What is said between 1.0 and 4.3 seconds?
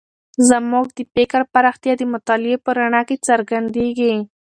فکر پراختیا د مطالعې په رڼا کې څرګندېږي.